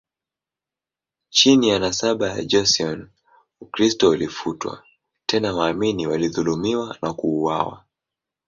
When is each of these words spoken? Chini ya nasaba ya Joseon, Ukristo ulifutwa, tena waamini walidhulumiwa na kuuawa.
Chini 1.29 1.69
ya 1.69 1.79
nasaba 1.79 2.29
ya 2.29 2.43
Joseon, 2.43 3.09
Ukristo 3.61 4.09
ulifutwa, 4.09 4.83
tena 5.25 5.53
waamini 5.55 6.07
walidhulumiwa 6.07 6.97
na 7.01 7.13
kuuawa. 7.13 7.83